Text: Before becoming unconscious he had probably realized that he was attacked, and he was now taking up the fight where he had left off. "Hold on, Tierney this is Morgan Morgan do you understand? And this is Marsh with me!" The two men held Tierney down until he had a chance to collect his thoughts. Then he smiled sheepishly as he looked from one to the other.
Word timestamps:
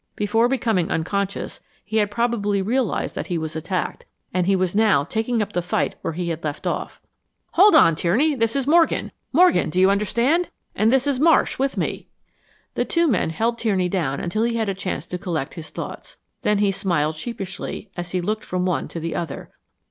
Before 0.15 0.47
becoming 0.49 0.89
unconscious 0.89 1.59
he 1.85 1.97
had 1.97 2.09
probably 2.09 2.59
realized 2.59 3.13
that 3.13 3.27
he 3.27 3.37
was 3.37 3.55
attacked, 3.55 4.07
and 4.33 4.47
he 4.47 4.55
was 4.55 4.75
now 4.75 5.03
taking 5.03 5.43
up 5.43 5.53
the 5.53 5.61
fight 5.61 5.93
where 6.01 6.13
he 6.13 6.29
had 6.29 6.43
left 6.43 6.65
off. 6.65 6.99
"Hold 7.51 7.75
on, 7.75 7.95
Tierney 7.95 8.33
this 8.33 8.55
is 8.55 8.65
Morgan 8.65 9.11
Morgan 9.31 9.69
do 9.69 9.79
you 9.79 9.91
understand? 9.91 10.49
And 10.73 10.91
this 10.91 11.05
is 11.05 11.19
Marsh 11.19 11.59
with 11.59 11.77
me!" 11.77 12.07
The 12.73 12.83
two 12.83 13.07
men 13.07 13.29
held 13.29 13.59
Tierney 13.59 13.89
down 13.89 14.19
until 14.19 14.41
he 14.41 14.55
had 14.55 14.69
a 14.69 14.73
chance 14.73 15.05
to 15.05 15.19
collect 15.19 15.53
his 15.53 15.69
thoughts. 15.69 16.17
Then 16.41 16.57
he 16.57 16.71
smiled 16.71 17.15
sheepishly 17.15 17.91
as 17.95 18.09
he 18.09 18.21
looked 18.21 18.43
from 18.43 18.65
one 18.65 18.87
to 18.87 18.99
the 18.99 19.13
other. 19.13 19.51